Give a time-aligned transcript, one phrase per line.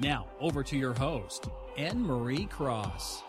[0.00, 3.22] Now, over to your host, Anne Marie Cross.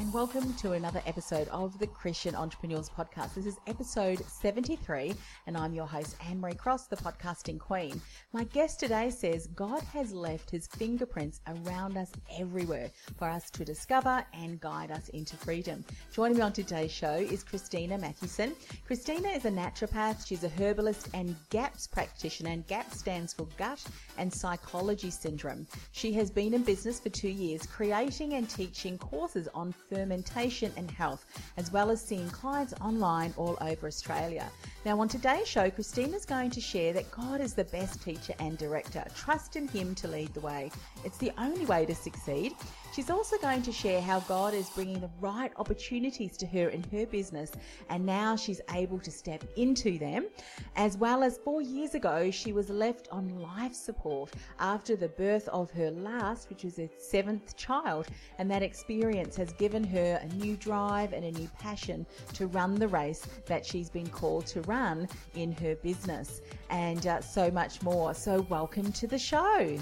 [0.00, 3.34] And welcome to another episode of the Christian Entrepreneurs Podcast.
[3.34, 5.12] This is episode 73,
[5.46, 8.00] and I'm your host, Anne Marie Cross, the podcasting queen.
[8.32, 13.62] My guest today says God has left his fingerprints around us everywhere for us to
[13.62, 15.84] discover and guide us into freedom.
[16.14, 18.54] Joining me on today's show is Christina Mathewson.
[18.86, 23.84] Christina is a naturopath, she's a herbalist and GAPS practitioner, and GAPS stands for Gut
[24.16, 25.66] and Psychology Syndrome.
[25.92, 30.90] She has been in business for two years, creating and teaching courses on fermentation and
[30.90, 34.48] health, as well as seeing clients online all over Australia.
[34.82, 38.56] Now, on today's show, Christina's going to share that God is the best teacher and
[38.56, 39.04] director.
[39.14, 40.70] Trust in Him to lead the way.
[41.04, 42.54] It's the only way to succeed.
[42.94, 46.82] She's also going to share how God is bringing the right opportunities to her in
[46.84, 47.52] her business,
[47.90, 50.26] and now she's able to step into them.
[50.76, 55.46] As well as four years ago, she was left on life support after the birth
[55.48, 58.08] of her last, which was her seventh child,
[58.38, 62.76] and that experience has given her a new drive and a new passion to run
[62.76, 67.82] the race that she's been called to run in her business, and uh, so much
[67.82, 68.14] more.
[68.14, 69.78] So, welcome to the show.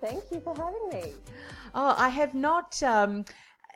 [0.00, 1.14] Thank you for having me.
[1.74, 3.24] Oh, I have not um,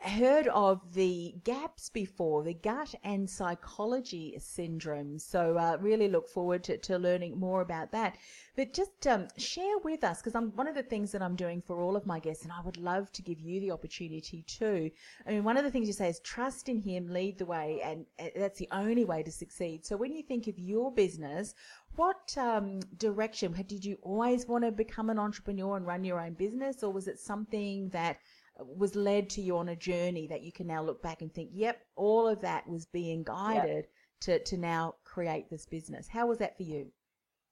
[0.01, 5.19] heard of the gaps before, the gut and psychology syndrome.
[5.19, 8.17] So, uh, really look forward to, to learning more about that.
[8.55, 11.61] But just um, share with us, because I'm one of the things that I'm doing
[11.61, 14.89] for all of my guests, and I would love to give you the opportunity too.
[15.27, 17.79] I mean, one of the things you say is trust in Him, lead the way,
[17.83, 19.85] and uh, that's the only way to succeed.
[19.85, 21.53] So, when you think of your business,
[21.95, 26.33] what um, direction did you always want to become an entrepreneur and run your own
[26.33, 28.17] business, or was it something that
[28.65, 31.49] was led to you on a journey that you can now look back and think,
[31.53, 33.89] yep, all of that was being guided yep.
[34.21, 36.07] to, to now create this business.
[36.07, 36.91] How was that for you?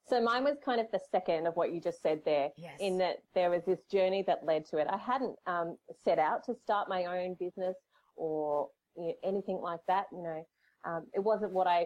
[0.09, 2.73] So mine was kind of the second of what you just said there, yes.
[2.79, 4.87] in that there was this journey that led to it.
[4.89, 7.75] I hadn't um, set out to start my own business
[8.15, 10.05] or you know, anything like that.
[10.11, 10.47] You know,
[10.85, 11.85] um, it wasn't what I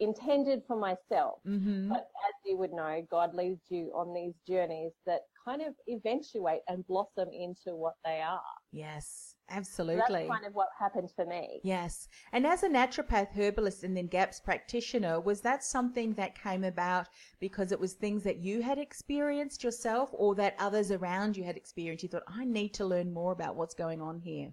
[0.00, 1.40] intended for myself.
[1.46, 1.88] Mm-hmm.
[1.88, 6.60] But as you would know, God leads you on these journeys that kind of eventuate
[6.68, 8.40] and blossom into what they are.
[8.70, 10.04] Yes, absolutely.
[10.06, 11.60] So that's kind of what happened for me.
[11.64, 12.08] Yes.
[12.32, 17.08] And as a naturopath, herbalist, and then GAPS practitioner, was that something that came about
[17.40, 21.56] because it was things that you had experienced yourself or that others around you had
[21.56, 22.02] experienced?
[22.02, 24.52] You thought, I need to learn more about what's going on here.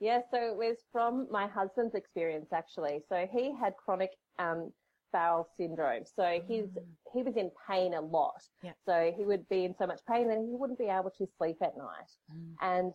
[0.00, 3.00] Yeah, so it was from my husband's experience actually.
[3.08, 4.72] So he had chronic um,
[5.12, 6.04] bowel syndrome.
[6.04, 6.84] So he's mm.
[7.12, 8.42] he was in pain a lot.
[8.62, 8.72] Yeah.
[8.84, 11.56] So he would be in so much pain that he wouldn't be able to sleep
[11.62, 12.10] at night.
[12.32, 12.54] Mm.
[12.60, 12.92] And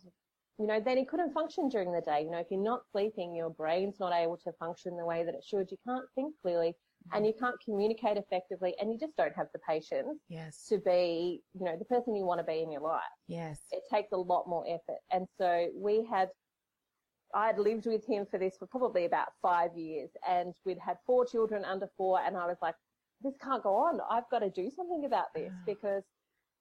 [0.60, 2.22] you know, then he couldn't function during the day.
[2.24, 5.34] You know, if you're not sleeping, your brain's not able to function the way that
[5.34, 5.72] it should.
[5.72, 6.76] You can't think clearly
[7.08, 7.18] mm.
[7.18, 10.68] and you can't communicate effectively and you just don't have the patience yes.
[10.70, 13.02] to be, you know, the person you want to be in your life.
[13.28, 13.62] Yes.
[13.72, 15.00] It takes a lot more effort.
[15.12, 16.30] And so we had
[17.34, 20.98] I had lived with him for this for probably about five years and we'd had
[21.06, 22.76] four children under four and I was like,
[23.22, 24.00] this can't go on.
[24.10, 26.04] I've got to do something about this because,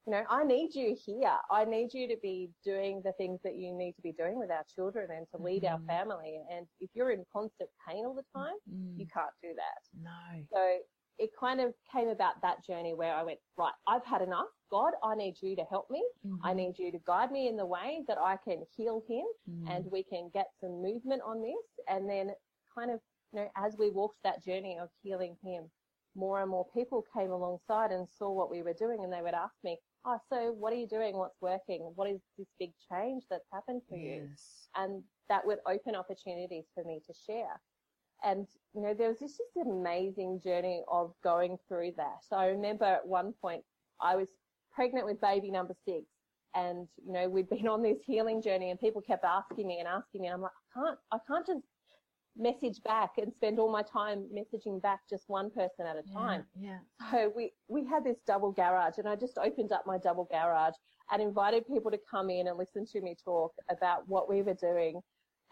[0.07, 1.37] you know, I need you here.
[1.51, 4.51] I need you to be doing the things that you need to be doing with
[4.51, 5.75] our children and to lead mm-hmm.
[5.75, 6.41] our family.
[6.51, 9.01] And if you're in constant pain all the time, mm-hmm.
[9.01, 10.01] you can't do that.
[10.01, 10.45] No.
[10.53, 10.79] So
[11.19, 14.47] it kind of came about that journey where I went, right, I've had enough.
[14.71, 16.03] God, I need you to help me.
[16.27, 16.47] Mm-hmm.
[16.47, 19.69] I need you to guide me in the way that I can heal him mm-hmm.
[19.69, 21.85] and we can get some movement on this.
[21.89, 22.31] And then
[22.75, 23.01] kind of,
[23.33, 25.71] you know, as we walked that journey of healing him,
[26.15, 29.35] more and more people came alongside and saw what we were doing and they would
[29.35, 31.17] ask me, oh, so what are you doing?
[31.17, 31.93] What's working?
[31.95, 34.05] What is this big change that's happened for yes.
[34.05, 34.29] you?
[34.77, 37.61] And that would open opportunities for me to share.
[38.25, 42.19] And, you know, there was this just amazing journey of going through that.
[42.29, 43.63] So I remember at one point
[44.01, 44.29] I was
[44.73, 46.05] pregnant with baby number six
[46.55, 49.89] and, you know, we'd been on this healing journey and people kept asking me and
[49.89, 50.29] asking me.
[50.29, 51.65] And I'm like, I can't, I can't just
[52.37, 56.45] message back and spend all my time messaging back just one person at a time.
[56.59, 56.79] Yeah.
[57.11, 60.75] So we, we had this double garage and I just opened up my double garage
[61.11, 64.55] and invited people to come in and listen to me talk about what we were
[64.55, 65.01] doing.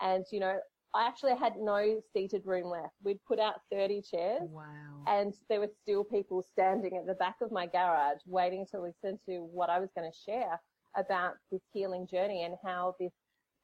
[0.01, 0.59] And, you know,
[0.95, 2.95] I actually had no seated room left.
[3.05, 4.43] We'd put out 30 chairs.
[4.51, 5.05] Wow.
[5.07, 9.19] And there were still people standing at the back of my garage waiting to listen
[9.27, 10.61] to what I was going to share
[10.97, 13.13] about this healing journey and how this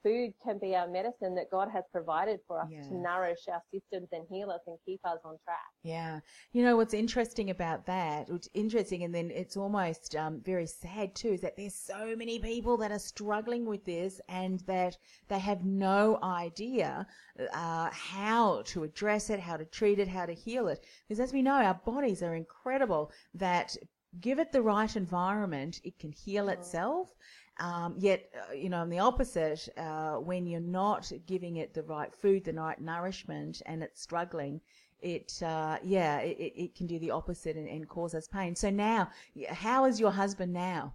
[0.06, 2.82] food can be our medicine that God has provided for us Yeah.
[2.82, 5.70] to nourish our systems and heal us and keep us on track.
[5.82, 6.20] Yeah.
[6.52, 11.14] You know, what's interesting about that, which interesting, and then it's almost um, very sad
[11.14, 14.96] too, is that there's so many people that are struggling with this and that
[15.28, 17.06] they have no idea
[17.52, 20.84] uh, how to address it, how to treat it, how to heal it.
[21.08, 23.76] Because as we know, our bodies are incredible that
[24.20, 27.14] give it the right environment, it can heal itself.
[27.58, 31.82] Um, yet, uh, you know, on the opposite, uh, when you're not giving it the
[31.84, 34.60] right food, the right nourishment, and it's struggling,
[35.00, 38.54] it, uh, yeah, it, it- it can do the opposite and, and cause us pain.
[38.54, 39.10] So now,
[39.50, 40.94] how is your husband now?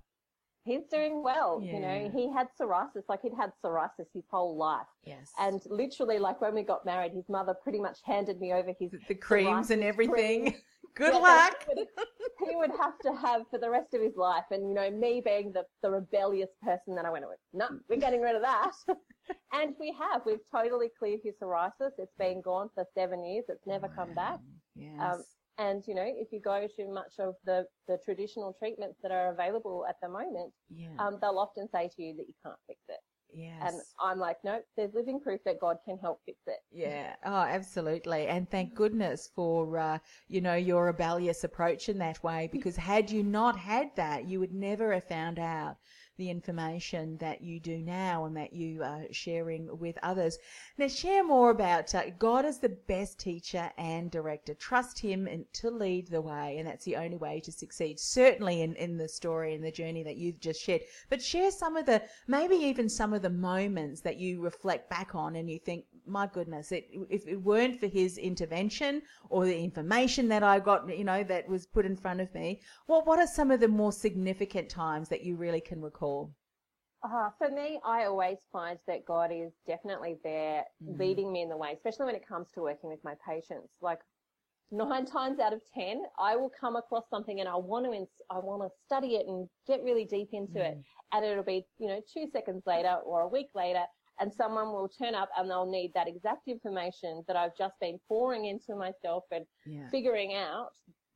[0.64, 1.60] He's doing well.
[1.64, 4.86] You know, he had psoriasis, like he'd had psoriasis his whole life.
[5.04, 5.32] Yes.
[5.40, 8.92] And literally, like when we got married, his mother pretty much handed me over his
[9.08, 10.42] the creams and everything.
[10.52, 10.56] cream.
[10.94, 11.66] Good Yeah, luck.
[12.48, 14.46] He would, have to have for the rest of his life.
[14.52, 18.00] And, you know, me being the, the rebellious person that I went with, no, we're
[18.00, 18.72] getting rid of that.
[19.54, 20.22] and we have.
[20.26, 21.92] We've totally cleared his psoriasis.
[21.98, 23.46] It's been gone for seven years.
[23.50, 24.40] It's never come back.
[24.76, 25.00] Yes.
[25.00, 25.24] Um,
[25.58, 29.32] and, you know, if you go to much of the, the traditional treatments that are
[29.32, 30.88] available at the moment, yeah.
[30.98, 33.00] um, they'll often say to you that you can't fix it.
[33.34, 33.74] Yes.
[33.74, 36.60] And I'm like, nope, there's living proof that God can help fix it.
[36.72, 37.16] Yeah.
[37.26, 38.28] Oh, absolutely.
[38.28, 43.10] And thank goodness for, uh, you know, your rebellious approach in that way, because had
[43.10, 45.78] you not had that, you would never have found out
[46.22, 50.38] the information that you do now and that you are sharing with others.
[50.78, 54.54] Now, share more about uh, God is the best teacher and director.
[54.54, 58.00] Trust Him to lead the way, and that's the only way to succeed.
[58.00, 60.82] Certainly in, in the story and the journey that you've just shared.
[61.10, 65.16] But share some of the, maybe even some of the moments that you reflect back
[65.16, 69.64] on and you think, my goodness, it, if it weren't for His intervention or the
[69.70, 73.18] information that I got, you know, that was put in front of me, what what
[73.18, 76.11] are some of the more significant times that you really can recall?
[77.04, 81.00] Uh, for me, I always find that God is definitely there Mm.
[81.00, 83.70] leading me in the way, especially when it comes to working with my patients.
[83.82, 84.00] Like
[84.72, 88.22] nine times out of 10, I will come across something and I want to, ins-
[88.30, 90.78] I want to study it and get really deep into it.
[90.78, 90.84] Mm.
[91.14, 93.84] And it'll be, you know, two seconds later or a week later
[94.20, 97.98] and someone will turn up and they'll need that exact information that I've just been
[98.08, 99.90] pouring into myself and Yeah.
[99.90, 100.70] figuring out.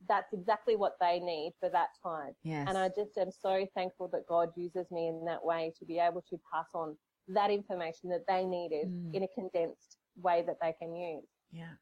[0.08, 2.32] That's exactly what they need for that time.
[2.44, 2.66] Yes.
[2.68, 5.98] And I just am so thankful that God uses me in that way to be
[5.98, 6.96] able to pass on
[7.28, 9.14] that information that they needed Mm.
[9.14, 11.28] in a condensed way that they can use.
[11.50, 11.74] yeah.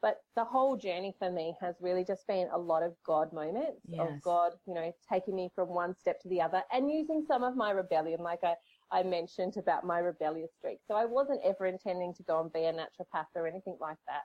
[0.00, 3.80] But the whole journey for me has really just been a lot of God moments
[3.88, 4.00] Yes.
[4.00, 7.42] of God, you know, taking me from one step to the other and using some
[7.42, 8.54] of my rebellion, like I,
[8.92, 10.78] I mentioned about my rebellious streak.
[10.86, 14.22] So I wasn't ever intending to go and be a naturopath or anything like that.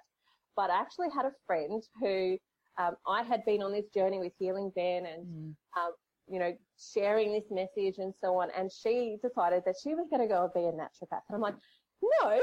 [0.56, 2.38] But I actually had a friend who
[2.78, 5.56] um, I had been on this journey with Healing Ben and Mm.
[5.78, 5.92] um,
[6.28, 8.50] you know, sharing this message and so on.
[8.58, 11.22] And she decided that she was going to go and be a naturopath.
[11.28, 11.56] And I'm like,
[12.02, 12.40] no,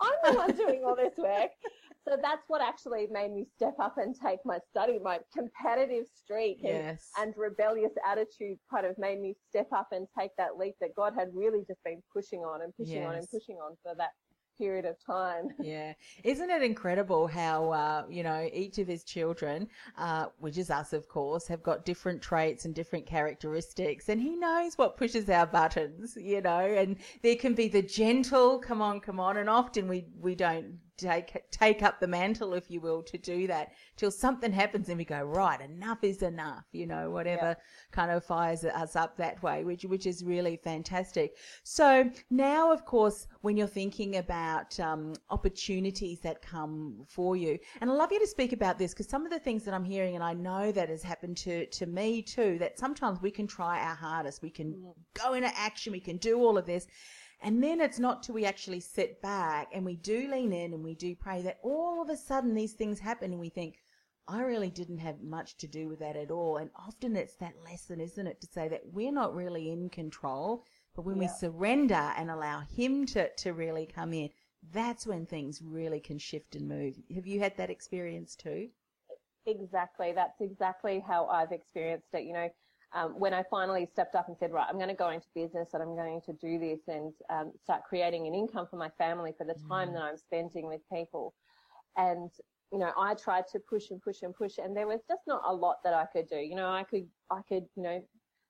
[0.00, 1.50] I'm the one doing all this work.
[2.08, 6.60] So that's what actually made me step up and take my study, my competitive streak
[6.64, 7.10] and, Yes.
[7.18, 11.12] and rebellious attitude kind of made me step up and take that leap that God
[11.14, 14.12] had really just been pushing on and pushing on and pushing on for that
[14.58, 15.48] period of time.
[15.60, 15.92] Yeah.
[16.24, 20.92] Isn't it incredible how, uh, you know, each of his children, uh, which is us,
[20.92, 24.08] of course, have got different traits and different characteristics.
[24.08, 28.58] And he knows what pushes our buttons, you know, and there can be the gentle,
[28.58, 29.36] come on, come on.
[29.36, 33.46] And often we, we don't take, take up the mantle, if you will, to do
[33.46, 37.56] that till something happens and we go, right, enough is enough, you know, whatever
[37.92, 41.36] kind of fires us up that way, which, which is really fantastic.
[41.62, 47.90] So now, of course, when you're thinking about um, opportunities that come for you, and
[47.90, 50.16] I'd love you to speak about this because some of the things that I'm hearing,
[50.16, 53.80] and I know that has happened to, to me too, that sometimes we can try
[53.80, 56.86] our hardest, we can go into action, we can do all of this.
[57.40, 60.82] And then it's not till we actually sit back and we do lean in and
[60.82, 63.78] we do pray that all of a sudden these things happen and we think,
[64.26, 66.58] I really didn't have much to do with that at all.
[66.58, 70.64] And often it's that lesson, isn't it, to say that we're not really in control,
[70.94, 74.30] but when we surrender and allow Him to, to really come in,
[74.72, 76.96] that's when things really can shift and move.
[77.14, 78.68] Have you had that experience too?
[79.46, 80.12] Exactly.
[80.12, 82.24] That's exactly how I've experienced it.
[82.24, 82.48] You know,
[82.94, 85.70] um, when I finally stepped up and said, right, I'm going to go into business
[85.74, 89.32] and I'm going to do this and um, start creating an income for my family
[89.36, 91.34] for the time that I'm spending with people.
[91.96, 92.30] And,
[92.72, 95.42] you know, I tried to push and push and push and there was just not
[95.46, 96.38] a lot that I could do.
[96.38, 98.02] You know, I could, I could, you know,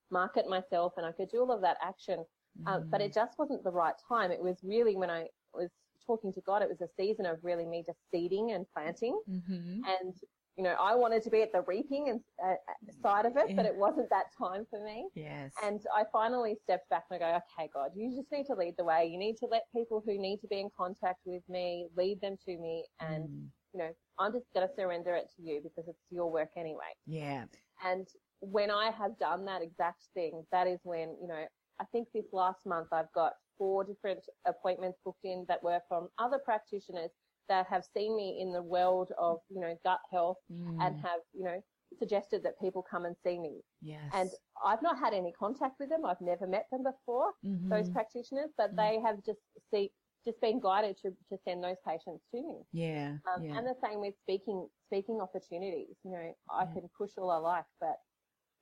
[0.09, 2.23] market myself and I could do all of that action.
[2.65, 4.31] Um, but it just wasn't the right time.
[4.31, 5.69] It was really when I was
[6.05, 9.19] talking to God, it was a season of really me just seeding and planting.
[9.29, 9.81] Mm-hmm.
[9.85, 10.13] And,
[10.59, 12.55] you know, I wanted to be at the reaping and uh,
[13.01, 15.07] side of it, but it wasn't that time for me.
[15.15, 15.53] Yes.
[15.63, 18.73] And I finally stepped back and I go, okay, God, you just need to lead
[18.77, 19.05] the way.
[19.09, 22.35] You need to let people who need to be in contact with me lead them
[22.45, 22.83] to me.
[22.99, 23.47] And, Mm.
[23.73, 23.89] you know,
[24.19, 26.91] I'm just going to surrender it to you because it's your work anyway.
[27.05, 27.45] yeah.
[27.85, 28.05] And
[28.41, 31.45] when I have done that exact thing, that is when, you know,
[31.79, 36.09] I think this last month I've got four different appointments booked in that were from
[36.17, 37.11] other practitioners
[37.49, 40.77] that have seen me in the world of, you know, gut health Mm.
[40.81, 41.61] and have, you know,
[41.97, 43.61] suggested that people come and see me.
[43.81, 44.11] yes.
[44.13, 44.29] And
[44.63, 46.05] I've not had any contact with them.
[46.05, 47.33] I've never met them before,
[47.69, 47.93] those Mhm.
[47.93, 48.77] practitioners, but Mm.
[48.77, 49.41] they have just
[49.73, 49.91] see,
[50.25, 52.63] just been guided to, to send those patients to me.
[52.71, 53.17] yeah.
[53.33, 53.57] Um, yeah.
[53.57, 55.97] And the same with speaking, speaking opportunities.
[56.03, 56.73] You know, I Yeah.
[56.73, 57.97] can push all I like, but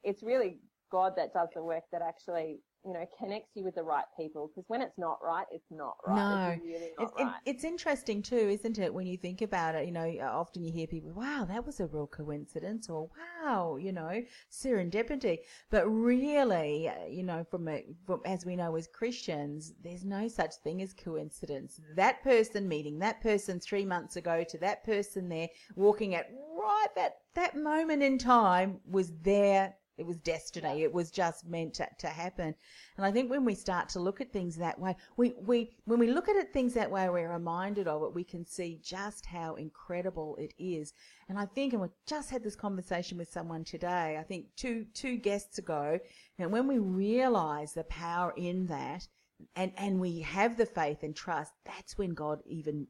[0.03, 3.84] it's really God that does the work that actually, you know, connects you with the
[3.84, 4.48] right people.
[4.48, 6.56] Because when it's not right, it's not right.
[6.56, 7.41] It's really not It- it- right.
[7.46, 8.94] it's interesting too, isn't it?
[8.94, 11.88] When you think about it, you know, often you hear people, "Wow, that was a
[11.88, 13.10] real coincidence," or
[13.44, 15.39] "Wow, you know, serendipity."
[15.70, 20.29] But really, uh, you know, from, a, from as we know as Christians, there's no
[20.29, 21.82] such thing as coincidence.
[21.96, 26.88] That person meeting that person three months ago to that person there walking at right
[26.96, 29.75] that that moment in time was there.
[29.98, 30.84] It was destiny.
[30.84, 32.54] It was just meant to, to happen.
[32.98, 36.00] And I think when we start to look at things that way, we, we when
[36.00, 38.13] we look at it things that way, we're reminded of it.
[38.13, 40.94] We can see just how incredible it is.
[41.30, 44.18] And I think, and we just had this conversation with someone today.
[44.20, 46.00] I think two two guests ago,
[46.38, 49.08] and when we realise the power in that,
[49.56, 52.88] and and we have the faith and trust, that's when God even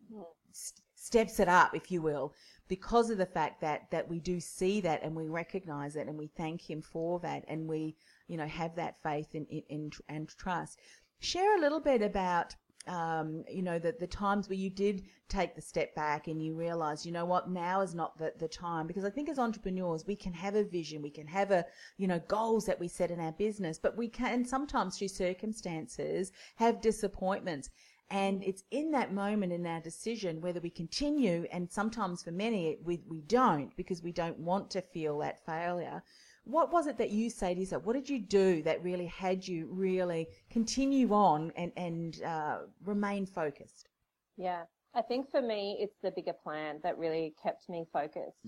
[0.52, 2.34] st- steps it up, if you will,
[2.68, 6.18] because of the fact that that we do see that and we recognize it and
[6.18, 7.96] we thank Him for that and we
[8.28, 10.80] you know have that faith in, in, in and trust.
[11.20, 12.56] Share a little bit about
[12.88, 16.56] um, you know the the times where you did take the step back and you
[16.56, 20.06] realize you know what now is not the, the time because I think as entrepreneurs
[20.08, 21.66] we can have a vision we can have a
[21.98, 26.32] you know goals that we set in our business but we can sometimes through circumstances
[26.56, 27.70] have disappointments
[28.10, 32.78] and it's in that moment in our decision whether we continue, and sometimes for many
[32.84, 36.02] we, we don't because we don't want to feel that failure.
[36.46, 37.84] What was it that you say to yourself?
[37.84, 43.26] What did you do that really had you really continue on and, and uh, remain
[43.26, 43.90] focused?
[44.38, 44.64] Yeah.
[44.96, 48.40] I think for me, it's the bigger plan that really kept me focused.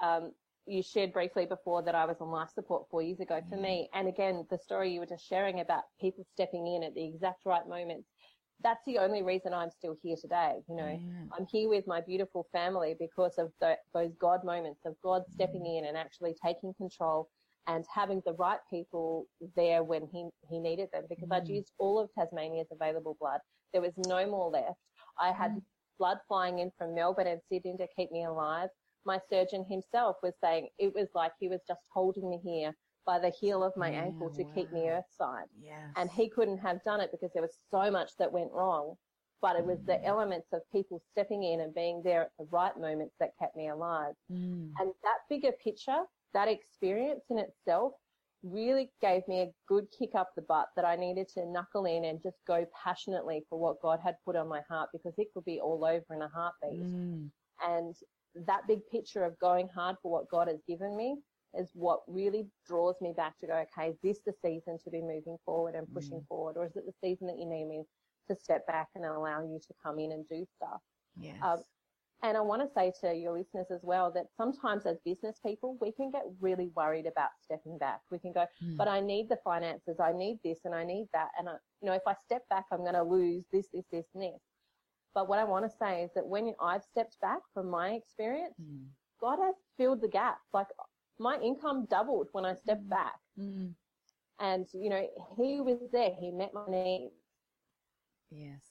[0.00, 0.32] Um,
[0.66, 3.88] you shared briefly before that I was on life support four years ago for me.
[3.92, 7.44] And again, the story you were just sharing about people stepping in at the exact
[7.44, 8.08] right moments.
[8.62, 10.56] That's the only reason I'm still here today.
[10.68, 11.00] You know.
[11.36, 15.66] I'm here with my beautiful family because of the, those God moments of God stepping
[15.66, 17.28] in and actually taking control
[17.66, 19.26] and having the right people
[19.56, 21.56] there when he, he needed them because I'd mm.
[21.56, 23.40] used all of Tasmania's available blood.
[23.72, 24.78] There was no more left.
[25.18, 25.62] I had mm.
[25.98, 28.68] blood flying in from Melbourne and Sydney to keep me alive.
[29.04, 32.74] My surgeon himself was saying it was like he was just holding me here
[33.10, 35.48] by the heel of my Yeah, ankle to keep me earthside.
[35.60, 35.92] Yes.
[35.96, 38.94] And he couldn't have done it because there was so much that went wrong.
[39.42, 42.76] But it was the elements of people stepping in and being there at the right
[42.78, 44.14] moments that kept me alive.
[44.30, 44.70] Mm.
[44.78, 46.02] And that bigger picture,
[46.34, 47.94] that experience in itself
[48.44, 52.04] really gave me a good kick up the butt that I needed to knuckle in
[52.04, 55.44] and just go passionately for what God had put on my heart because it could
[55.44, 56.84] be all over in a heartbeat.
[56.84, 57.30] Mm.
[57.66, 57.94] And
[58.46, 61.16] that big picture of going hard for what God has given me
[61.58, 65.00] is what really draws me back to go, okay, is this the season to be
[65.00, 66.56] moving forward and pushing forward?
[66.56, 67.84] Or is it the season that you need me
[68.28, 70.80] to step back and allow you to come in and do stuff?
[71.18, 71.36] Yes.
[71.42, 71.58] Um,
[72.22, 75.78] and I want to say to your listeners as well that sometimes as business people,
[75.80, 78.00] we can get really worried about stepping back.
[78.10, 78.76] We can go, Hmm.
[78.76, 81.30] but I need the finances, I need this and I need that.
[81.38, 84.06] And I, you know, if I step back, I'm going to lose this, this, this,
[84.14, 84.40] and this.
[85.14, 88.54] But what I want to say is that when I've stepped back from my experience,
[88.60, 88.86] Mm.
[89.20, 90.38] God has filled the gap.
[90.54, 90.68] Like
[91.20, 93.16] my income doubled when I stepped back.
[93.38, 93.74] Mm.
[94.40, 96.12] And, you know, he was there.
[96.18, 97.12] He met my needs.
[98.30, 98.69] Yes.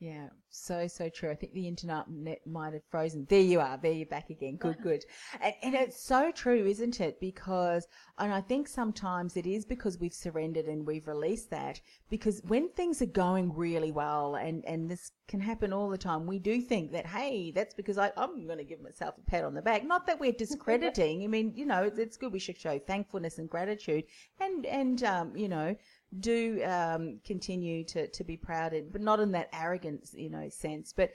[0.00, 1.30] Yeah, so, so true.
[1.30, 2.06] I think the internet
[2.46, 3.26] might have frozen.
[3.28, 3.78] There you are.
[3.78, 4.56] There you're back again.
[4.56, 5.04] Good, good.
[5.40, 7.20] And, and it's so true, isn't it?
[7.20, 7.86] Because,
[8.18, 11.80] and I think sometimes it is because we've surrendered and we've released that.
[12.10, 16.26] Because when things are going really well, and, and this can happen all the time,
[16.26, 19.44] we do think that, hey, that's because I, I'm going to give myself a pat
[19.44, 19.84] on the back.
[19.84, 21.22] Not that we're discrediting.
[21.24, 22.32] I mean, you know, it's, it's good.
[22.32, 24.04] We should show thankfulness and gratitude
[24.40, 25.76] and, and, um, you know,
[26.20, 30.48] do um, continue to, to be proud, and, but not in that arrogant, you know,
[30.48, 30.92] sense.
[30.92, 31.12] But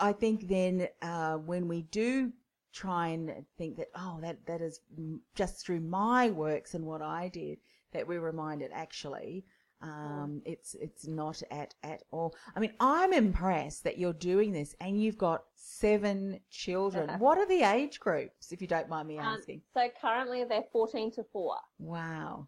[0.00, 2.32] I think then uh, when we do
[2.72, 4.80] try and think that, oh, that, that is
[5.34, 7.58] just through my works and what I did,
[7.92, 9.44] that we're reminded actually
[9.82, 12.34] Um, it's it's not at at all.
[12.54, 17.08] I mean, I'm impressed that you're doing this, and you've got seven children.
[17.18, 19.62] what are the age groups, if you don't mind me Um, asking?
[19.72, 21.56] so currently they're 14 to 4.
[21.78, 22.46] Wow.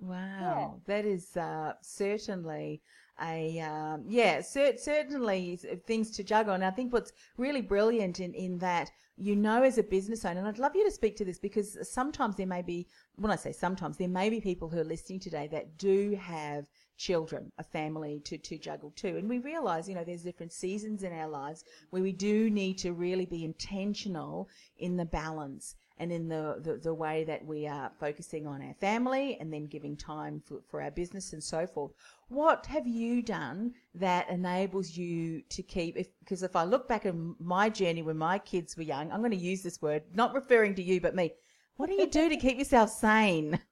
[0.00, 0.80] Wow.
[0.86, 2.82] That is uh, certainly
[3.20, 6.54] a, um, yeah, cer- certainly things to juggle.
[6.54, 10.38] And I think what's really brilliant in, in that, you know, as a business owner,
[10.38, 13.36] and I'd love you to speak to this because sometimes there may be, when I
[13.36, 17.64] say sometimes, there may be people who are listening today that do have children, a
[17.64, 19.16] family to, to juggle too.
[19.16, 22.78] And we realize, you know, there's different seasons in our lives where we do need
[22.78, 27.66] to really be intentional in the balance and in the, the, the way that we
[27.66, 31.66] are focusing on our family and then giving time for, for our business and so
[31.66, 31.92] forth.
[32.28, 37.06] What have you done that enables you to keep, if, because if I look back
[37.06, 40.34] at my journey when my kids were young, I'm going to use this word, not
[40.34, 41.32] referring to you, but me.
[41.76, 43.58] What do you do to keep yourself sane?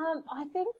[0.00, 0.74] Um, I think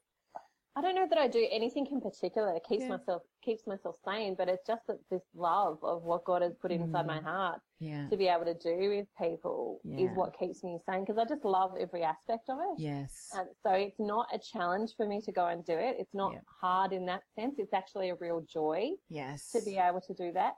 [0.81, 2.97] I don't know that I do anything in particular that keeps Yeah.
[2.97, 6.71] myself keeps myself sane, but it's just that this love of what God has put
[6.73, 8.09] inside my heart Yeah.
[8.09, 11.45] to be able to do with people is what keeps me sane because I just
[11.45, 12.79] love every aspect of it.
[12.79, 13.31] Yes.
[13.35, 15.97] And so it's not a challenge for me to go and do it.
[15.99, 16.41] It's not Yeah.
[16.63, 17.59] hard in that sense.
[17.59, 19.51] It's actually a real joy Yes.
[19.53, 20.55] to be able to do that.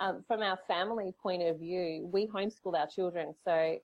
[0.00, 3.78] Um, from our family point of view, we homeschool our children, so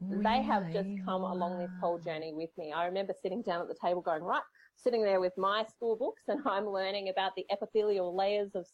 [0.00, 2.72] they have just come along this whole journey with me.
[2.72, 4.42] I remember sitting down at the table going, right,
[4.82, 8.66] sitting there with my school books and I'm learning about the epithelial layers of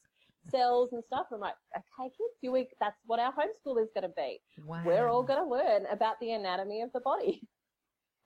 [0.50, 1.26] cells and stuff.
[1.32, 4.40] I'm like, okay, kids, you week, that's what our homeschool is going to be.
[4.84, 7.42] We're all going to learn about the anatomy of the body.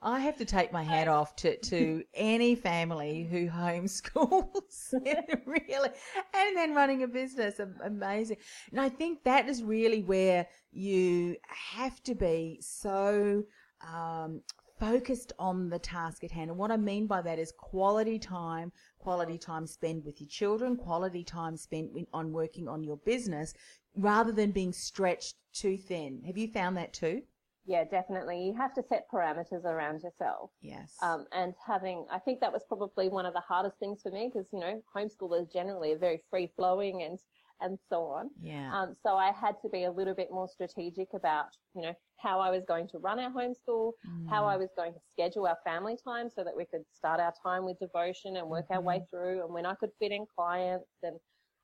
[0.04, 4.92] I have to take my hat off to, to any family who homeschools,
[5.46, 5.90] really,
[6.34, 7.60] and then running a business.
[7.84, 8.38] Amazing.
[8.72, 13.44] And I think that is really where you have to be so
[13.88, 14.42] um,
[14.82, 16.50] focused on the task at hand.
[16.50, 20.76] And what I mean by that is quality time, quality time spent with your children,
[20.76, 23.54] quality time spent on working on your business,
[23.96, 26.20] rather than being stretched too thin.
[26.26, 27.22] Have you found that too?
[27.64, 28.44] Yeah, definitely.
[28.44, 30.50] You have to set parameters around yourself.
[30.60, 30.96] Yes.
[31.00, 34.32] Um, and having, I think that was probably one of the hardest things for me
[34.32, 37.20] because, you know, homeschoolers generally are very free flowing and,
[37.62, 38.30] and so on.
[38.40, 38.72] yeah.
[38.74, 42.40] Um, so I had to be a little bit more strategic about, you know, how
[42.40, 43.92] I was going to run our homeschool,
[44.28, 47.32] how I was going to schedule our family time so that we could start our
[47.42, 50.88] time with devotion and work our way through and when I could fit in clients
[51.02, 51.16] and,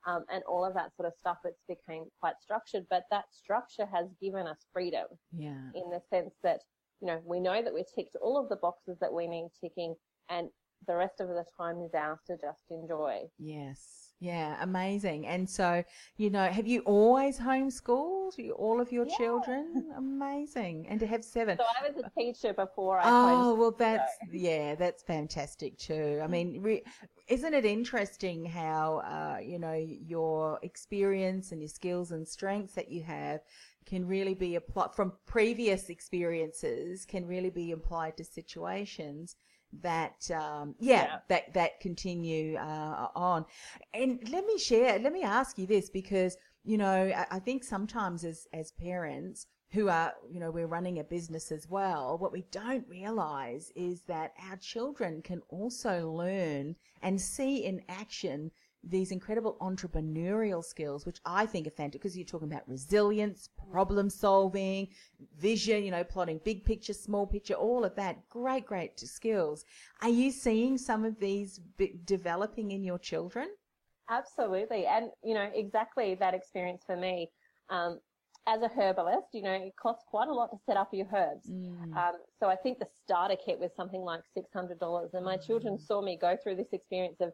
[0.07, 1.39] um, and all of that sort of stuff.
[1.45, 5.07] It's became quite structured, but that structure has given us freedom
[5.37, 5.71] yeah.
[5.75, 6.61] in the sense that,
[7.01, 9.95] you know, we know that we've ticked all of the boxes that we need ticking
[10.29, 10.49] and
[10.87, 13.23] the rest of the time is ours to just enjoy.
[13.39, 14.08] Yes.
[14.21, 15.27] Yeah, amazing.
[15.29, 15.85] And so,
[16.17, 19.17] you know, have you always homeschooled you- all of your Yeah.
[19.17, 19.93] children?
[19.97, 20.89] Amazing.
[20.89, 21.57] And to have seven.
[21.57, 26.21] So I was a teacher before I Oh, well, that's, so- yeah, that's fantastic too.
[26.21, 26.83] I mean, re-
[27.29, 32.91] isn't it interesting how, uh, you know, your experience and your skills and strengths that
[32.91, 33.43] you have
[33.87, 39.37] can really be applied from previous experiences can really be applied to situations
[39.83, 41.19] that um yeah, Yeah.
[41.29, 43.45] that that continue uh, on
[43.95, 47.65] and let me share let me ask you this because you know I, I think
[47.65, 52.33] sometimes as as parents who are you know we're running a business as well what
[52.33, 58.51] we don't realize is that our children can also learn and see in action
[58.85, 64.09] these incredible entrepreneurial skills, which I think are fantastic because you're talking about resilience, problem
[64.09, 64.89] solving,
[65.39, 68.29] vision, you know, plotting big picture, small picture, all of that.
[68.29, 69.65] Great, great skills.
[70.03, 73.49] Are you seeing some of these b- developing in your children?
[74.11, 74.87] Absolutely.
[74.87, 77.31] And, you know, exactly that experience for me.
[77.71, 78.01] Um,
[78.47, 81.51] as a herbalist, you know, it costs quite a lot to set up your herbs.
[81.51, 85.13] Um, so I think the starter kit was something like $600.
[85.13, 87.33] And my children saw me go through this experience of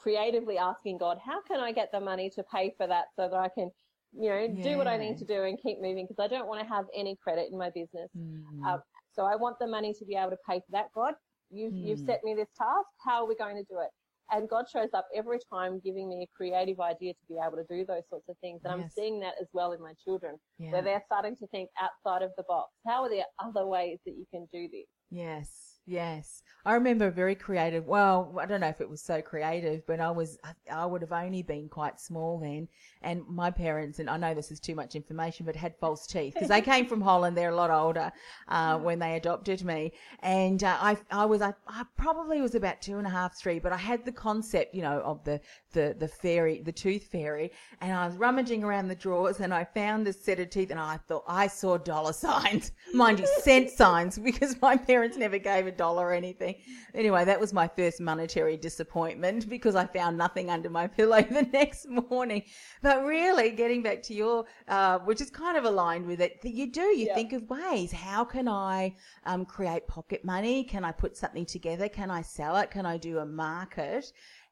[0.00, 3.36] creatively asking God, how can I get the money to pay for that so that
[3.36, 3.70] I can,
[4.12, 6.60] you know, do what I need to do and keep moving because I don't want
[6.62, 8.10] to have any credit in my business.
[8.16, 8.64] Mm.
[8.66, 8.82] Um,
[9.12, 10.86] so I want the money to be able to pay for that.
[10.94, 11.14] God,
[11.50, 12.06] you've, you've Mm.
[12.06, 12.88] set me this task.
[13.04, 13.90] How are we going to do it?
[14.32, 17.64] And God shows up every time giving me a creative idea to be able to
[17.68, 18.60] do those sorts of things.
[18.64, 20.70] And I'm seeing that as well in my children, Yeah.
[20.70, 22.70] where they're starting to think outside of the box.
[22.86, 24.86] How are there other ways that you can do this?
[25.10, 26.42] Yes, yes.
[26.64, 27.86] I remember very creative.
[27.86, 30.38] Well, I don't know if it was so creative, but I was.
[30.70, 32.68] I, would have only been quite small then,
[33.02, 36.34] and my parents and I know this is too much information, but had false teeth
[36.34, 37.36] because they came from Holland.
[37.36, 38.12] They're a lot older
[38.48, 42.82] uh, when they adopted me, and uh, I I was I, I probably was about
[42.82, 45.40] two and a half, three, but I had the concept, you know, of the
[45.72, 49.64] the the fairy, the tooth fairy, and I was rummaging around the drawers, and I
[49.64, 53.70] found this set of teeth, and I thought I saw dollar signs, mind you, cent
[53.70, 56.54] signs, because my parents never gave a dollar or anything.
[56.94, 61.48] Anyway, that was my first monetary disappointment because I found nothing under my pillow the
[61.60, 62.42] next morning.
[62.82, 64.36] But really, getting back to your,
[64.76, 67.14] uh, which is kind of aligned with it, that you do, you Yeah.
[67.14, 67.90] think of ways.
[67.92, 68.94] How can I
[69.30, 70.56] um, create pocket money?
[70.64, 71.88] Can I put something together?
[71.88, 72.70] Can I sell it?
[72.70, 74.04] Can I do a market?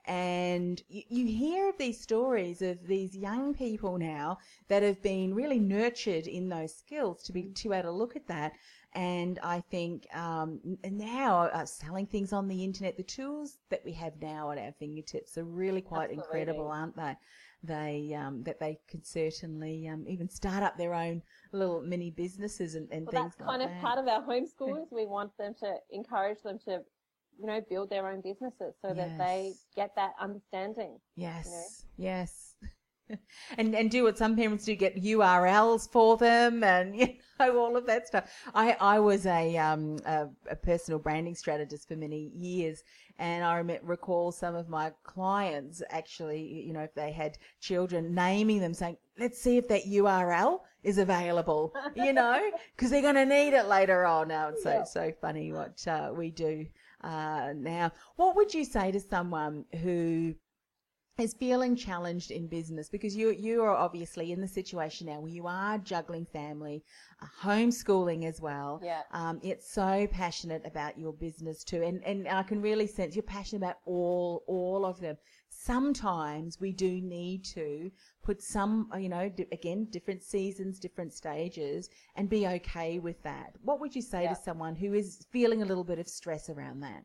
[0.06, 4.38] And you, you hear of these stories of these young people now
[4.68, 8.16] that have been really nurtured in those skills to be to be able to look
[8.16, 8.52] at that.
[8.98, 13.92] And I think um, now uh, selling things on the internet, the tools that we
[13.92, 16.40] have now at our fingertips are really quite Absolutely.
[16.40, 17.14] incredible, aren't they?
[17.62, 22.74] They um, that they could certainly um, even start up their own little mini businesses
[22.74, 23.80] and, and Well, things that's like kind of that.
[23.80, 24.86] part of our homeschoolers.
[24.90, 26.82] We want them to encourage them to,
[27.38, 30.98] you know, build their own businesses so that they get that understanding.
[31.14, 32.37] Yes, yes.
[33.58, 37.76] and and do what some parents do get URLs for them and you know all
[37.76, 38.30] of that stuff.
[38.54, 42.82] I I was a um a, a personal branding strategist for many years
[43.18, 48.60] and I recall some of my clients actually you know if they had children naming
[48.60, 52.40] them saying let's see if that URL is available you know
[52.76, 54.84] because they're going to need it later on now it's so Yeah.
[54.84, 56.66] so funny what uh, we do
[57.02, 60.34] uh, now what would you say to someone who
[61.18, 65.32] is feeling challenged in business because you you are obviously in the situation now where
[65.32, 66.82] you are juggling family,
[67.20, 68.80] uh, homeschooling as well.
[68.82, 69.02] Yeah.
[69.12, 73.22] Um, it's so passionate about your business too, and and I can really sense you're
[73.24, 75.16] passionate about all all of them.
[75.50, 77.90] Sometimes we do need to
[78.22, 83.20] put some, uh, you know, di- again, different seasons, different stages, and be okay with
[83.24, 83.54] that.
[83.62, 84.34] What would you say Yeah.
[84.34, 87.02] to someone who is feeling a little bit of stress around that?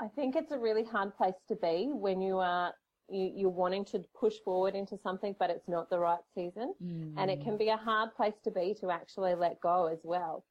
[0.00, 2.72] I think it's a really hard place to be when you are
[3.08, 6.74] you, you're wanting to push forward into something, but it's not the right season,
[7.18, 10.44] and it can be a hard place to be to actually let go as well.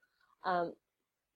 [0.43, 0.74] Um,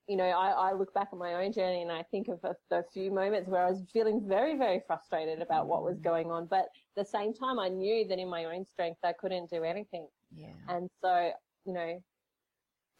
[0.08, 2.56] you know, I, I look back at my own journey and I think of a,
[2.70, 6.46] the few moments where I was feeling very, very frustrated about what was going on,
[6.46, 9.62] but at the same time, I knew that in my own strength I couldn't do
[9.62, 10.08] anything.
[10.34, 10.48] Yeah.
[10.68, 11.30] And so,
[11.64, 12.02] you know,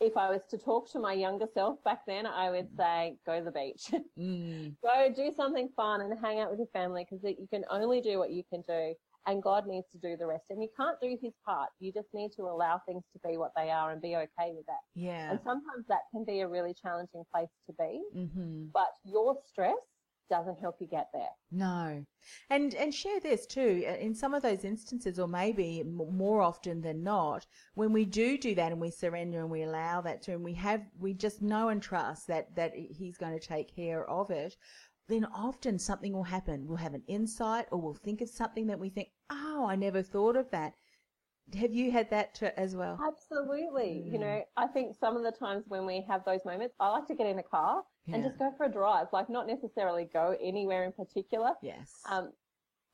[0.03, 3.39] if I was to talk to my younger self back then, I would say, go
[3.39, 3.91] to the beach.
[4.19, 4.75] Mm.
[4.83, 8.19] go do something fun and hang out with your family because you can only do
[8.19, 8.95] what you can do
[9.27, 10.45] and God needs to do the rest.
[10.51, 11.71] And you can't do his part.
[11.81, 14.67] You just need to allow things to be what they are and be okay with
[14.67, 14.83] that.
[14.95, 15.31] Yeah.
[15.31, 18.65] And sometimes that can be a really challenging place to be, Mm-hmm.
[18.75, 19.77] but your stress
[20.31, 21.31] doesn't help you get there.
[21.51, 22.05] No,
[22.51, 23.85] and and share this too.
[23.87, 28.39] uh, In some of those instances, or maybe more often than not, when we do
[28.39, 31.43] do that and we surrender and we allow that to, and we have we just
[31.43, 34.57] know and trust that that He's going to take care of it.
[35.09, 36.67] Then often something will happen.
[36.67, 40.03] We'll have an insight, or we'll think of something that we think, "Oh, I never
[40.03, 40.75] thought of that."
[41.55, 42.99] Have you had that to, as well?
[43.07, 44.05] Absolutely.
[44.11, 44.21] You Mm.
[44.21, 47.15] know, I think some of the times when we have those moments, I like to
[47.15, 50.85] get in a car and just go for a drive, like not necessarily go anywhere
[50.85, 51.53] in particular.
[51.63, 52.01] Yes.
[52.11, 52.33] Um,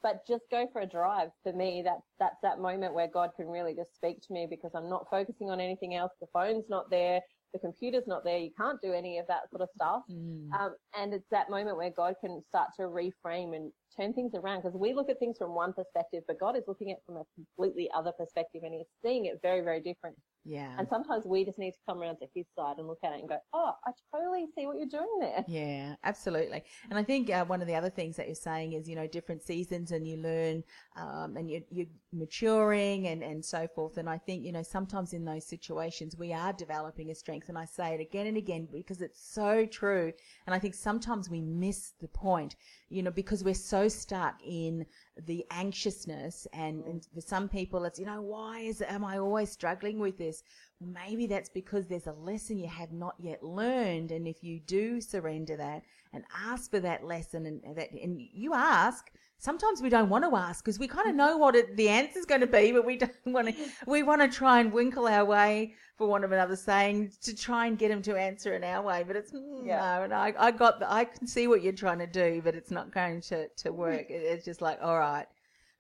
[0.03, 1.31] but just go for a drive.
[1.43, 4.73] For me, that that's that moment where God can really just speak to me because
[4.75, 6.13] I'm not focusing on anything else.
[6.21, 7.21] The phone's not there,
[7.53, 8.39] the computer's not there.
[8.39, 10.03] You can't do any of that sort of stuff.
[10.11, 10.53] Mm.
[10.53, 14.63] Um, and it's that moment where God can start to reframe and turn things around
[14.63, 17.17] because we look at things from one perspective, but God is looking at it from
[17.17, 20.17] a completely other perspective and He's seeing it very, very different.
[20.45, 20.75] yeah.
[20.79, 23.21] And sometimes we just need to come around to His side and look at it
[23.21, 26.63] and go, "Oh, I totally see what you're doing there." Yeah, absolutely.
[26.91, 29.07] And I think uh, one of the other things that you're saying is, you know,
[29.07, 30.63] different seasons and you learn
[30.97, 33.97] um, and you, you're maturing and, and so forth.
[33.99, 37.49] And I think, you know, sometimes in those situations we are developing a strength.
[37.49, 40.13] And I say it again and again because it's so true.
[40.47, 42.57] And I think sometimes we miss the point,
[42.89, 44.87] you know, because we're so stuck in
[45.27, 46.47] the anxiousness.
[46.53, 46.91] And, mm.
[46.91, 50.43] and for some people, it's, you know, why is, am I always struggling with this?
[50.81, 55.01] maybe that's because there's a lesson you have not yet learned and if you do
[55.01, 59.89] surrender that and ask for that lesson and and that and you ask sometimes we
[59.89, 62.47] don't want to ask because we kind of know what it, the is going to
[62.47, 63.55] be but we don't want to
[63.87, 67.67] we want to try and winkle our way for want of another saying to try
[67.67, 69.79] and get him to answer in our way but it's mm, Yeah.
[69.79, 72.55] no and I, I got the, I can see what you're trying to do but
[72.55, 74.07] it's not going to to work.
[74.11, 75.27] It- it's just like all right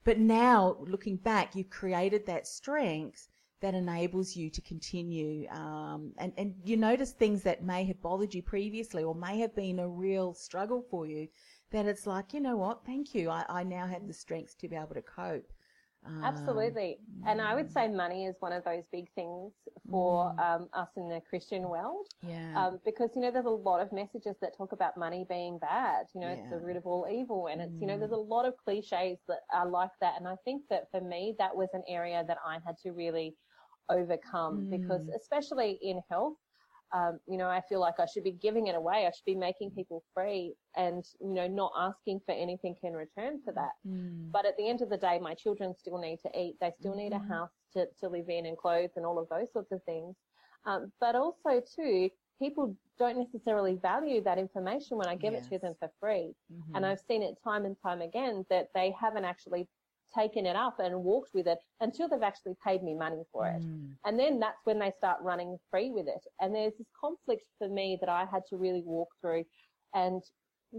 [0.04, 3.28] but now looking back you've created that strength
[3.60, 8.32] that enables you to continue um, and, and you notice things that may have bothered
[8.32, 11.26] you previously or may have been a real struggle for you
[11.70, 14.68] that it's like you know what thank you i, I now have the strength to
[14.68, 15.52] be able to cope
[16.06, 16.98] um, Absolutely.
[17.26, 19.52] And I would say money is one of those big things
[19.90, 22.06] for um, us in the Christian world.
[22.22, 25.58] yeah Um, because, you know, there's a lot of messages that talk about money being
[25.58, 26.06] bad.
[26.14, 27.48] You know, it's the root of all evil.
[27.48, 30.14] And it's, you know, there's a lot of cliches that are like that.
[30.18, 33.34] And I think that for me, that was an area that I had to really
[33.90, 34.70] overcome Mm.
[34.70, 36.36] because especially in health,
[36.92, 39.06] um, you know, I feel like I should be giving it away.
[39.06, 43.40] I should be making people free and, you know, not asking for anything in return
[43.44, 43.72] for that.
[43.86, 44.30] Mm.
[44.32, 46.56] But at the end of the day, my children still need to eat.
[46.60, 47.28] They still need a Mhm.
[47.28, 50.16] house to, to live in and clothes and all of those sorts of things.
[50.64, 55.58] Um, but also too, people don't necessarily value that information when I give it to
[55.58, 56.34] them for free.
[56.52, 56.62] Mhm.
[56.74, 59.68] And I've seen it time and time again that they haven't actually
[60.14, 63.62] taken it up and walked with it until they've actually paid me money for it.
[63.62, 63.94] Mm.
[64.04, 66.24] And then that's when they start running free with it.
[66.40, 69.44] And there's this conflict for me that I had to really walk through.
[69.94, 70.22] And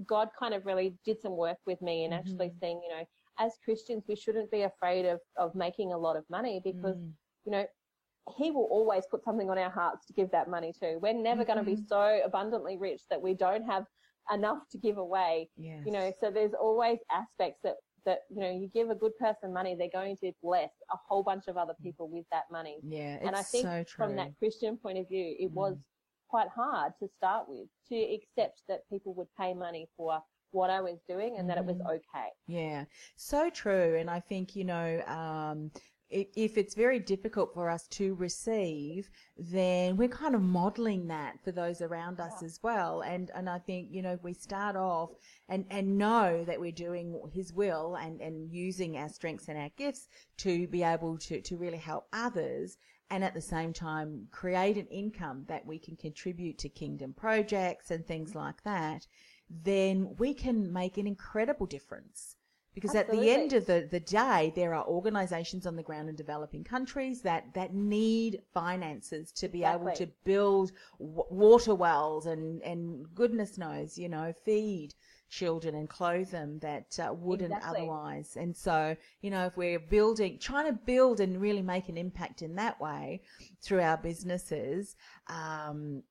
[0.06, 2.60] God kind of really did some work with me and actually Mhm.
[2.60, 3.04] saying, you know,
[3.40, 7.14] as Christians, we shouldn't be afraid of, of making a lot of money because, Mm.
[7.46, 7.66] you know,
[8.38, 10.98] he will always put something on our hearts to give that money to.
[10.98, 13.86] We're never going to be so abundantly rich that we don't have
[14.32, 15.84] enough to give away Yes.
[15.88, 19.52] you know so there's always aspects that that you know you give a good person
[19.54, 23.16] money they're going to bless a whole bunch of other people with that money yeah,
[23.16, 25.54] it's and i think so from that christian point of view it Mm.
[25.56, 25.78] was
[26.30, 30.80] quite hard to start with to accept that people would pay money for what i
[30.82, 31.96] was doing and that it was Mhm.
[31.96, 32.86] okay Yeah,
[33.16, 33.96] so true.
[34.00, 35.72] And I think, you know, um,
[36.10, 41.40] if, if it's very difficult for us to receive, then we're kind of modeling that
[41.44, 43.02] for those around us as well.
[43.02, 45.12] And, and I think, you know, if we start off
[45.48, 49.70] and, and know that we're doing his will and, and using our strengths and our
[49.78, 52.78] gifts to be able to, to really help others
[53.12, 57.92] and at the same time create an income that we can contribute to kingdom projects
[57.92, 59.08] and things like that,
[59.50, 62.36] then we can make an incredible difference.
[62.80, 66.16] Because at the end of the, the day, there are organizations on the ground in
[66.16, 72.62] developing countries that, that need finances to be able to build w- water wells and,
[72.62, 74.94] and goodness knows, you know, feed
[75.30, 77.82] children and clothe them that uh, wouldn't Exactly.
[77.82, 78.38] otherwise.
[78.38, 82.42] And so, you know, if we're building, trying to build and really make an impact
[82.42, 83.22] in that way
[83.62, 84.96] through our businesses,
[85.28, 86.02] um,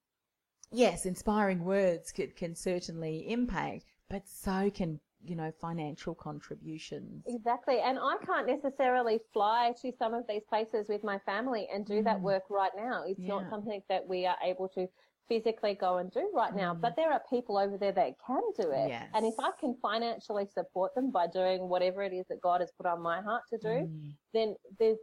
[0.70, 7.24] yes, inspiring words could, can certainly impact, but so can, you know, financial contributions.
[7.26, 7.80] Exactly.
[7.80, 12.02] And I can't necessarily fly to some of these places with my family and do
[12.04, 12.22] that Mm.
[12.22, 13.02] work right now.
[13.04, 13.28] It's Yeah.
[13.28, 14.88] not something that we are able to
[15.28, 16.80] physically go and do right now, Mm.
[16.80, 18.88] but there are people over there that can do it.
[18.88, 19.10] Yes.
[19.12, 22.72] And if I can financially support them by doing whatever it is that God has
[22.72, 24.16] put on my heart to do, Mm.
[24.32, 24.98] then there's,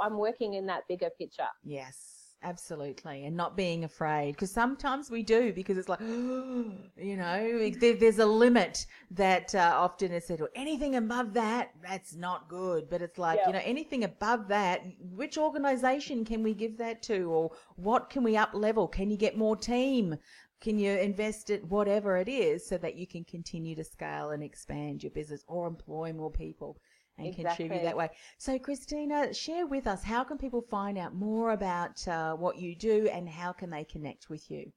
[0.00, 1.50] I'm working in that bigger picture.
[1.62, 3.24] Yes, absolutely.
[3.24, 4.32] And not being afraid.
[4.32, 9.72] Because sometimes we do, because it's like, you know, there, there's a limit that uh,
[9.76, 12.88] often is said, well, anything above that, that's not good.
[12.90, 13.46] But it's like, Yeah.
[13.48, 17.30] you know, anything above that, which organization can we give that to?
[17.30, 18.88] Or what can we up level?
[18.88, 20.16] Can you get more team?
[20.60, 24.42] Can you invest it, whatever it is, so that you can continue to scale and
[24.42, 26.80] expand your business or employ more people
[27.18, 28.10] and contribute that way?
[28.38, 32.74] So, Christina, share with us how can people find out more about uh, what you
[32.76, 34.72] do and how can they connect with you?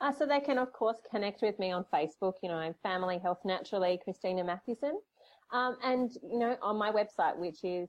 [0.00, 2.34] Uh, so they can, of course, connect with me on Facebook.
[2.42, 4.98] You know, I'm Family Health Naturally, Christina Mathewson.
[5.52, 7.88] Um, and, you know, on my website, which is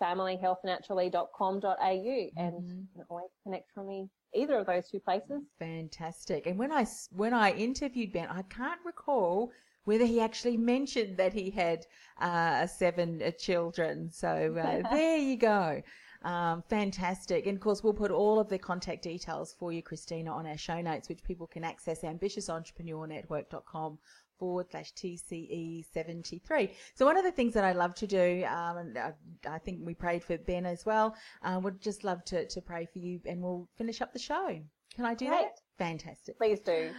[0.00, 2.30] familyhealthnaturally.com.au.
[2.36, 2.80] And Mhm.
[2.80, 5.42] you can always connect from me either of those two places.
[5.58, 6.46] Fantastic.
[6.46, 9.52] And when I, when I interviewed Ben, I can't recall
[9.84, 11.86] whether he actually mentioned that he had
[12.20, 14.10] uh, seven uh, children.
[14.10, 15.82] So uh, there you go.
[16.24, 17.46] Um, fantastic.
[17.46, 20.56] And of course, we'll put all of the contact details for you, Christina, on our
[20.56, 23.98] show notes, which people can access ambitiousentrepreneurnetwork.com
[24.38, 26.70] forward slash TCE 73.
[26.94, 29.12] So one of the things that I love to do, um, and I,
[29.48, 32.86] I think we prayed for Ben as well, uh, would just love to, to pray
[32.92, 34.60] for you and we'll finish up the show.
[34.94, 35.38] Can I do Great.
[35.38, 35.60] that?
[35.78, 36.38] Fantastic.
[36.38, 36.90] Please do.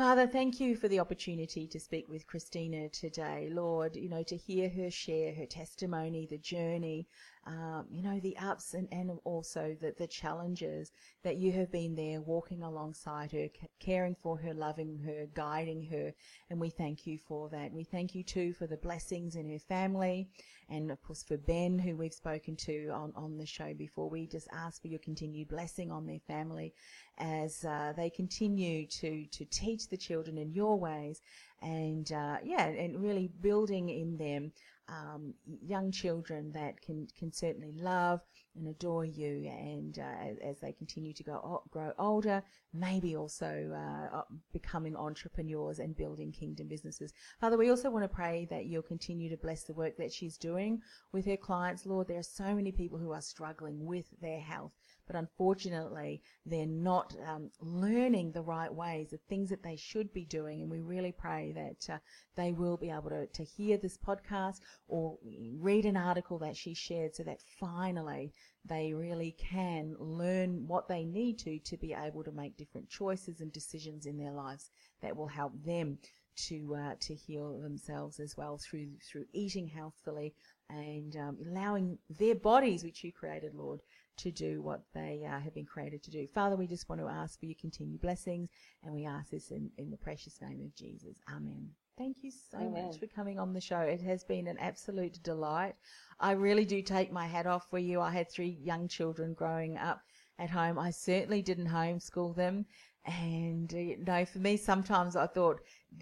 [0.00, 3.50] Father, thank you for the opportunity to speak with Christina today.
[3.52, 7.06] Lord, you know, to hear her share her testimony, the journey,
[7.46, 10.92] um, you know, the ups and, and also the, the challenges
[11.24, 15.82] that you have been there walking alongside her, ca- caring for her, loving her, guiding
[15.86, 16.12] her.
[16.50, 17.72] And we thank you for that.
[17.72, 20.28] We thank you too for the blessings in her family
[20.70, 24.08] and of course for Ben, who we've spoken to on, on the show before.
[24.08, 26.72] We just ask for your continued blessing on their family
[27.18, 31.20] as uh, they continue to to teach the children in your ways
[31.62, 34.52] and uh, yeah and really building in them
[34.90, 38.20] um, young children that can can certainly love
[38.56, 42.42] and adore you and uh, as, they continue to go grow older
[42.74, 43.70] maybe also
[44.12, 44.22] uh,
[44.52, 47.12] becoming entrepreneurs and building kingdom businesses.
[47.40, 50.36] Father we also want to pray that you'll continue to bless the work that she's
[50.36, 50.80] doing
[51.12, 51.86] with her clients.
[51.86, 54.72] Lord there are so many people who are struggling with their health
[55.10, 60.24] but unfortunately, they're not um, learning the right ways, the things that they should be
[60.24, 60.60] doing.
[60.62, 61.98] And we really pray that uh,
[62.36, 65.18] they will be able to, to hear this podcast or
[65.58, 68.32] read an article that she shared so that finally
[68.64, 73.40] they really can learn what they need to to be able to make different choices
[73.40, 74.70] and decisions in their lives
[75.02, 75.98] that will help them
[76.36, 80.34] to uh, to heal themselves as well through through eating healthfully
[80.70, 83.80] and um, allowing their bodies, which you created, Lord,
[84.22, 86.26] to do what they uh, have been created to do.
[86.26, 88.48] Father, we just want to ask for your continued blessings,
[88.82, 91.18] and we ask this in, in the precious name of Jesus.
[91.28, 91.70] Amen.
[91.98, 92.86] Thank you so Amen.
[92.86, 93.80] much for coming on the show.
[93.80, 95.74] It has been an absolute delight.
[96.18, 98.00] I really do take my hat off for you.
[98.00, 100.00] I had three young children growing up
[100.38, 100.78] at home.
[100.78, 102.64] I certainly didn't homeschool them.
[103.04, 105.60] And, uh, you know, for me, sometimes I thought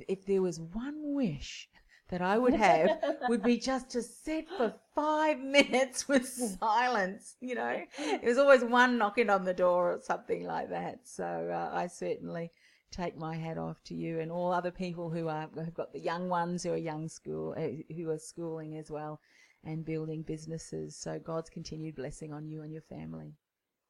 [0.08, 1.68] if there was one wish
[2.08, 7.36] that I would have would be just to sit for five minutes with silence.
[7.40, 11.00] You know, it was always one knocking on the door or something like that.
[11.04, 12.50] So uh, I certainly
[12.90, 16.00] take my hat off to you and all other people who are have got the
[16.00, 19.20] young ones who are young school uh, who are schooling as well
[19.64, 20.96] and building businesses.
[20.96, 23.34] So God's continued blessing on you and your family.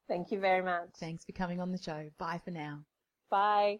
[0.07, 0.89] Thank you very much.
[0.99, 2.09] Thanks for coming on the show.
[2.17, 2.79] Bye for now.
[3.29, 3.79] Bye.